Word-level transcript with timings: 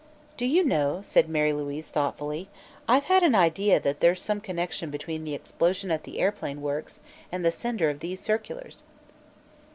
"Do 0.35 0.47
you 0.47 0.63
know," 0.63 1.01
said 1.03 1.29
Mary 1.29 1.53
Louise 1.53 1.87
thoughtfully, 1.87 2.49
"I've 2.87 3.03
had 3.03 3.21
an 3.21 3.35
idea 3.35 3.79
that 3.79 3.99
there's 3.99 4.19
some 4.19 4.41
connection 4.41 4.89
between 4.89 5.25
the 5.25 5.35
explosion 5.35 5.91
at 5.91 6.05
the 6.05 6.17
airplane 6.19 6.63
works 6.63 6.99
and 7.31 7.45
the 7.45 7.51
sender 7.51 7.87
of 7.87 7.99
these 7.99 8.19
circulars." 8.19 8.83